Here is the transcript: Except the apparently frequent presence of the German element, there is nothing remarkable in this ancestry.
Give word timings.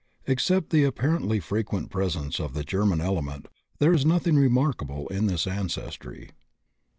Except 0.25 0.71
the 0.71 0.83
apparently 0.83 1.39
frequent 1.39 1.91
presence 1.91 2.39
of 2.39 2.55
the 2.55 2.63
German 2.63 2.99
element, 3.01 3.47
there 3.77 3.93
is 3.93 4.03
nothing 4.03 4.35
remarkable 4.35 5.07
in 5.09 5.27
this 5.27 5.45
ancestry. 5.45 6.31